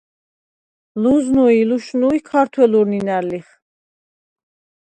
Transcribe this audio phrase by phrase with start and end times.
[1.01, 3.47] ლჷზნუ ი ლუშნუი̄ ქართველურ ნჷნა̈რ ლიხ.